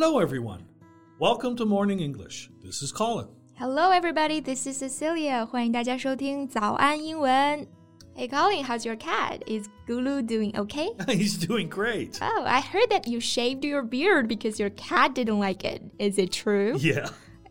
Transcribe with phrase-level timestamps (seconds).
[0.00, 0.64] Hello, everyone.
[1.18, 2.50] Welcome to Morning English.
[2.62, 3.28] This is Colin.
[3.54, 4.40] Hello, everybody.
[4.40, 5.44] This is Cecilia.
[5.46, 7.66] 欢迎大家收听早安英文。
[8.14, 9.40] Hey, Colin, how's your cat?
[9.46, 10.88] Is Gulu doing okay?
[11.06, 12.18] He's doing great.
[12.22, 15.82] Oh, I heard that you shaved your beard because your cat didn't like it.
[15.98, 16.76] Is it true?
[16.78, 17.08] Yeah.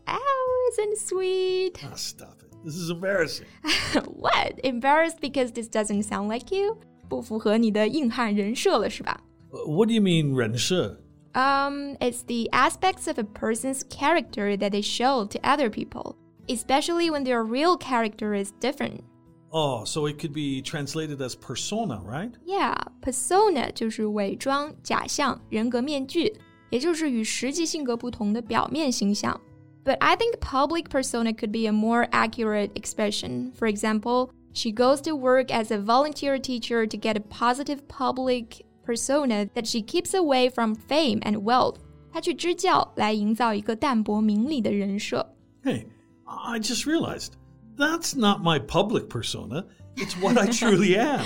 [0.08, 1.80] Oh, isn't it sweet?
[1.84, 2.52] Ah, stop it.
[2.64, 3.46] This is embarrassing.
[4.08, 4.60] what?
[4.64, 6.78] Embarrassed because this doesn't sound like you?
[7.08, 9.20] 不符合你的硬汉人设了是吧？
[9.52, 11.00] Uh, What do you mean, 人设?
[11.34, 16.16] Um, it's the aspects of a person's character that they show to other people,
[16.48, 19.04] especially when their real character is different.
[19.52, 22.32] Oh, so it could be translated as persona, right?
[22.46, 26.34] Yeah, persona 就是伪装、假象、人格面具，
[26.70, 29.40] 也就是与实际性格不同的表面形象。
[29.84, 33.52] But I think public persona could be a more accurate expression.
[33.54, 38.66] For example, she goes to work as a volunteer teacher to get a positive public
[38.84, 41.78] persona that she keeps away from fame and wealth.
[42.12, 45.36] 她去支教来营造一个淡泊名利的人设。
[45.64, 45.86] Hey,
[46.26, 47.34] I just realized
[47.78, 49.66] that's not my public persona.
[49.96, 51.26] It's what I truly am.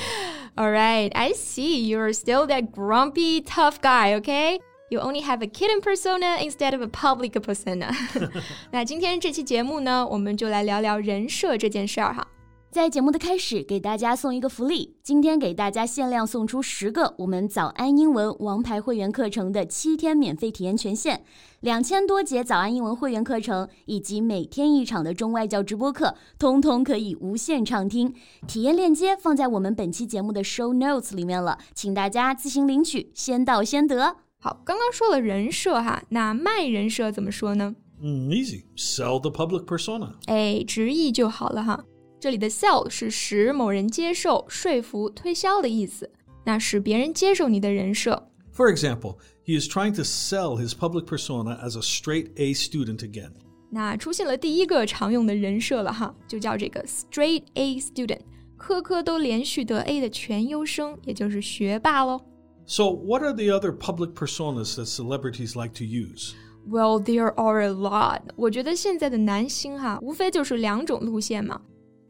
[0.55, 1.88] All right, I see.
[1.88, 4.59] You're still that grumpy, tough guy, okay?
[4.89, 7.91] You only have a kitten persona instead of a public persona.
[8.71, 12.27] 那今天这期节目呢，我们就来聊聊人设这件事儿哈。
[12.75, 21.20] 在节目的开始，给大家送一个福利，今天给大家限量送出十个我们早安英文王牌会员课程的七天免费体验权限，
[21.61, 28.12] 两千多节早安英文会员课程以及每天一场的中外教直播课，通通可以无限畅听。
[28.48, 34.17] 体验链接放在我们本期节目的 show notes 里面了，请大家自行领取，先到先得。
[34.41, 38.64] 好，刚刚说了人设哈，那卖人设怎么说呢？Mm, easy.
[38.77, 40.14] Sell the public persona.
[40.27, 41.84] 哎，直译就好了哈。
[42.23, 46.11] 这里的 sell 是使某人接受、说服、推销的意思。
[46.45, 52.99] 那使别人接受你的人设， For example, he is trying to sell his public persona as a straight A student
[52.99, 53.31] again.
[53.70, 58.21] 那出现了第一个常用的人设了哈，就叫这个 straight A student，
[58.58, 62.20] 科科都连续得 A 的全优生，也就是学霸喽。
[62.65, 66.33] So, what are the other public personas that celebrities like to use?
[66.67, 68.21] Well, there are a lot。
[68.36, 71.61] 我觉得现在的男星哈，无非就是两种路线嘛，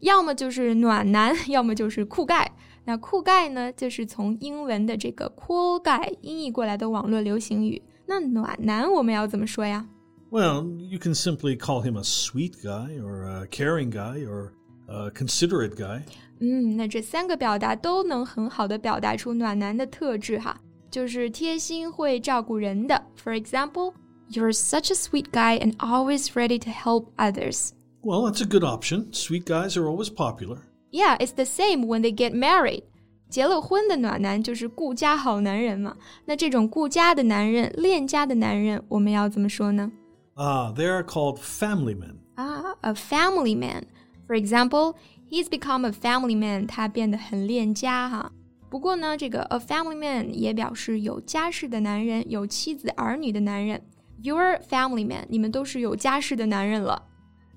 [0.04, 2.52] 要么就是暖男，要么就是酷盖。
[2.86, 7.82] 那酷盖呢，就是从英文的这个 cool guy 音译过来的网络流行语。
[8.06, 9.86] 那暖男我们要怎么说呀？
[10.32, 14.52] Well, you can simply call him a sweet guy or a caring guy or
[14.88, 16.02] a considerate guy.
[16.40, 23.04] 嗯，那这三个表达都能很好的表达出暖男的特质哈，就是贴心会照顾人的。
[23.24, 23.94] For example,
[24.32, 27.72] you're such a sweet guy and always ready to help others.
[28.04, 29.12] Well, that's a good option.
[29.12, 30.60] Sweet guys are always popular.
[30.92, 32.84] Yeah, it's the same when they get married.
[33.30, 35.96] 结了婚的暖男就是顾家好男人嘛。
[36.26, 39.92] 那这种顾家的男人、恋家的男人，我们要怎么说呢？
[40.36, 42.16] Ah, they are called family men.
[42.36, 43.84] 啊，a family man.
[44.28, 44.96] For example,
[45.30, 46.66] he's become a family man.
[46.66, 48.32] 他变得很恋家哈。
[48.70, 53.82] 不过呢，这个 a family man 也表示有家室的男人，有妻子儿女的男人。
[54.24, 57.04] You're family man，你们都是有家室的男人了。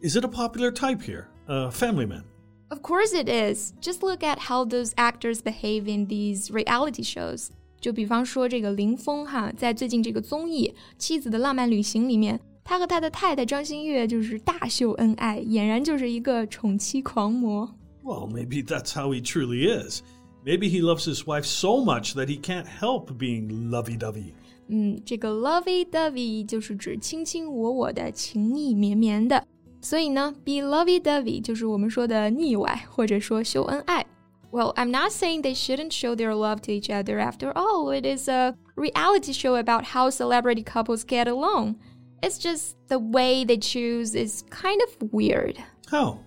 [0.03, 1.27] Is it a popular type here?
[1.47, 2.25] A family man.
[2.69, 3.73] Of course it is.
[3.81, 7.49] Just look at how those actors behave in these reality shows.
[7.81, 17.69] 就比方说这个林峰哈，在最近这个综艺《妻子的浪漫旅行》里面，他和他的太太张馨月就是大秀恩爱，俨然就是一个宠妻狂魔。
[18.03, 20.03] Well, maybe that's how he truly is.
[20.45, 24.33] Maybe he loves his wife so much that he can't help being lovey dovey.
[24.69, 29.47] 嗯，这个 lovey-dovey 就是指卿卿我我的、情意绵绵的。
[29.87, 34.07] 所以呢，be lovey-dovey 就是我们说的腻歪，或者说秀恩爱。
[34.53, 37.19] Well, I'm not saying they shouldn't show their love to each other.
[37.19, 41.77] After all, it is a reality show about how celebrity couples get along.
[42.21, 45.57] It's just the way they choose is kind of weird.
[45.91, 46.19] How?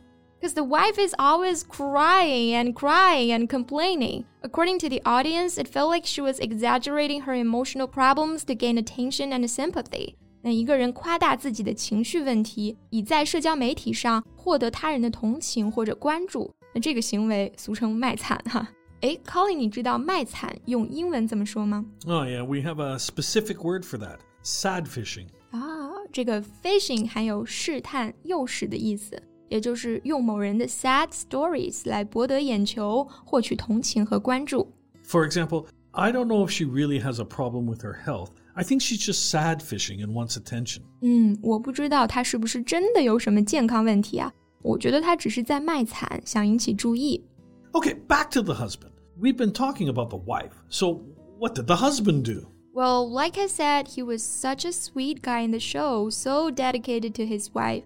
[0.41, 4.25] Because the wife is always crying and crying and complaining.
[4.43, 8.77] According to the audience, it felt like she was exaggerating her emotional problems to gain
[8.77, 10.17] attention and sympathy.
[10.41, 18.67] 那一个人夸大自己的情绪问题，以在社交媒体上获得他人的同情或者关注，那这个行为俗称卖惨哈。
[19.01, 21.85] 诶 c o l i n 你知道卖惨用英文怎么说吗？
[22.07, 25.27] Oh, yeah, we have a specific word for that sad fishing.
[25.51, 34.71] 啊，这个 fishing 含有试探、诱使的意思，也就是用某人的 sad stories 来博得眼球，获取同情和关注。
[35.03, 38.29] For example, I don't know if she really has a problem with her health.
[38.59, 40.81] I think she's just sad fishing and wants attention.
[41.01, 44.31] 嗯，我不知道他是不是真的有什么健康问题啊？
[44.61, 47.23] 我觉得他只是在卖惨，想引起注意。
[47.73, 48.91] Okay, back to the husband.
[49.19, 50.53] We've been talking about the wife.
[50.69, 51.01] So,
[51.37, 52.47] what did the husband do?
[52.73, 57.13] Well, like I said, he was such a sweet guy in the show, so dedicated
[57.15, 57.83] to his wife.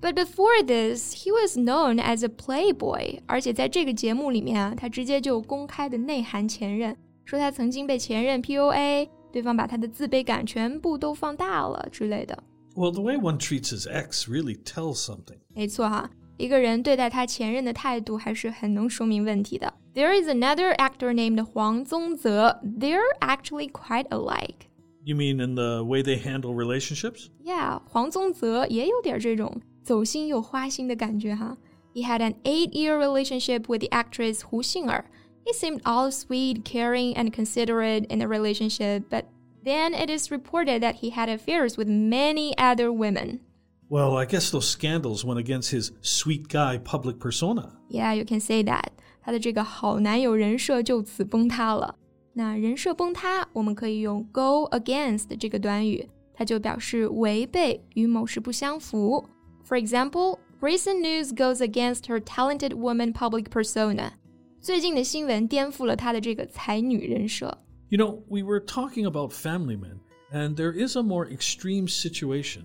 [0.00, 12.42] But before this, he was known as a playboy，而且在这个节目里面啊，他直接就公开的内涵前任，说他曾经被前任 PUA， 对方把他的自卑感全部都放大了之类的。
[12.74, 15.38] Well, the way one treats his ex really tells something.
[15.54, 19.72] 没错哈，一个人对待他前任的态度还是很能说明问题的。
[19.94, 22.60] There is another actor named Huang Zongze.
[22.62, 24.68] They're actually quite alike.
[25.04, 27.26] You mean in the way they handle relationships?
[27.44, 31.58] Yeah, 黄宗泽也有点这种走心又花心的感觉哈。
[31.92, 35.02] He had an eight-year relationship with the actress Hu Xing'er.
[35.46, 39.24] He seemed all sweet, caring, and considerate in the relationship, but
[39.64, 43.40] then it is reported that he had affairs with many other women.
[43.88, 47.72] Well, I guess those scandals went against his sweet guy public persona.
[47.88, 48.92] Yeah, you can say that.
[49.20, 51.96] 他的这个好男友人设就此崩塌了。
[52.32, 59.28] 那人设崩塌，我们可以用 go against 这个短语，它就表示违背，与某事不相符。
[59.68, 64.12] For example, recent news goes against her talented woman public persona.
[64.60, 67.58] 最近的新闻颠覆了她的这个才女人设。
[67.88, 69.98] You know, we were talking about family men,
[70.32, 72.62] and there is a more extreme situation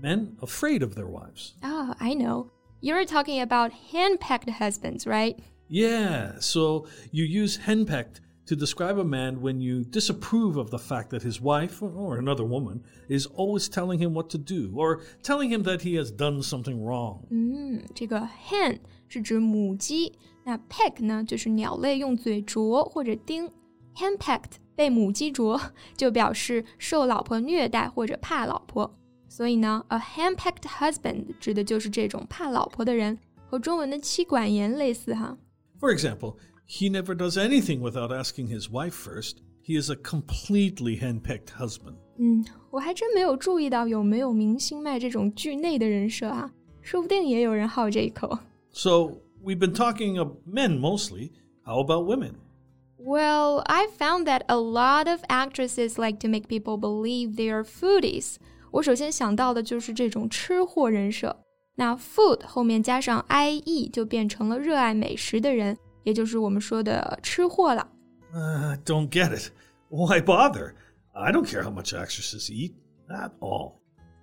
[0.00, 1.54] men afraid of their wives.
[1.62, 2.50] Oh, I know.
[2.80, 5.38] You're talking about henpecked husbands, right?
[5.68, 11.08] Yeah, so you use henpecked to describe a man when you disapprove of the fact
[11.10, 15.50] that his wife or another woman is always telling him what to do or telling
[15.50, 17.26] him that he has done something wrong.
[17.30, 18.78] 嗯，这个 hen
[19.08, 20.12] 是指母鸡，
[20.44, 23.50] 那 peck 呢就是鸟类用嘴啄或者叮。
[23.96, 25.60] henpecked 被母鸡啄，
[25.96, 28.92] 就表示受老婆虐待或者怕老婆。
[29.28, 33.16] 所以呢，a henpecked husband 指的就是这种怕老婆的人，
[33.46, 35.38] 和中文的妻管严类似哈。
[35.78, 36.36] For example,
[36.68, 39.36] he never does anything without asking his wife first.
[39.64, 41.94] He is a completely henpecked husband.
[42.18, 46.52] 嗯，我还真没有注意到有没有明星卖这种剧内的人设啊，
[46.82, 48.36] 说不定也有人好这一口。
[48.70, 51.32] So we've been talking of men mostly.
[51.64, 52.36] How about women?
[52.98, 57.62] Well, I found that a lot of actresses like to make people believe they are
[57.62, 58.36] foodies.
[58.70, 61.36] 我首先想到的就是这种吃货人设。
[61.76, 67.88] 那 food 后面加上 ie 就变成了热爱美食的人，也就是我们说的吃货了。
[68.32, 69.50] Uh, don't get it.
[69.90, 70.74] Why bother?
[71.12, 72.72] I don't care how much actresses eat
[73.08, 73.77] at all.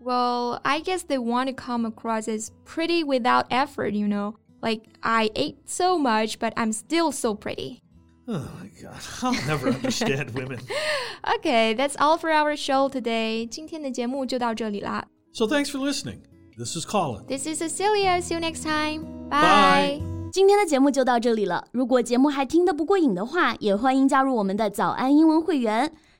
[0.05, 4.35] Well, I guess they want to come across as pretty without effort, you know.
[4.61, 7.79] Like, I ate so much, but I'm still so pretty.
[8.27, 10.59] Oh my god, I'll never understand women.
[11.37, 13.45] Okay, that's all for our show today.
[13.47, 15.05] 今天的节目就到这里啦。
[15.33, 16.19] So thanks for listening.
[16.57, 17.25] This is Colin.
[17.25, 18.21] This is Cecilia.
[18.21, 19.05] See you next time.
[19.29, 20.01] Bye.
[20.31, 21.65] 今天的节目就到这里了。
[21.71, 25.91] 如果节目还听得不过瘾的话，也欢迎加入我们的早安英文会员。